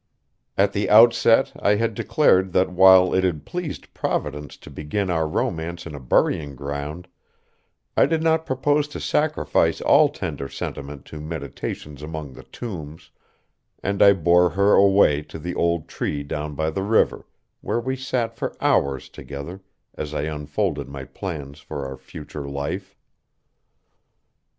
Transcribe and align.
At 0.57 0.73
the 0.73 0.89
outset 0.89 1.51
I 1.59 1.75
had 1.75 1.93
declared 1.93 2.53
that 2.53 2.71
while 2.71 3.13
it 3.13 3.23
had 3.23 3.45
pleased 3.45 3.93
Providence 3.93 4.57
to 4.57 4.71
begin 4.71 5.11
our 5.11 5.27
romance 5.27 5.85
in 5.85 5.93
a 5.93 5.99
burying 5.99 6.55
ground, 6.55 7.07
I 7.95 8.07
did 8.07 8.23
not 8.23 8.47
propose 8.47 8.87
to 8.87 8.99
sacrifice 8.99 9.79
all 9.79 10.09
tender 10.09 10.49
sentiment 10.49 11.05
to 11.05 11.21
meditations 11.21 12.01
among 12.01 12.33
the 12.33 12.41
tombs, 12.41 13.11
and 13.83 14.01
I 14.01 14.13
bore 14.13 14.49
her 14.49 14.73
away 14.73 15.21
to 15.21 15.37
the 15.37 15.53
old 15.53 15.87
tree 15.87 16.23
down 16.23 16.55
by 16.55 16.71
the 16.71 16.81
river, 16.81 17.27
where 17.61 17.79
we 17.79 17.95
sat 17.95 18.35
for 18.35 18.55
hours 18.59 19.07
together 19.07 19.61
as 19.93 20.15
I 20.15 20.23
unfolded 20.23 20.87
my 20.89 21.03
plans 21.03 21.59
for 21.59 21.85
our 21.85 21.95
future 21.95 22.47
life. 22.49 22.95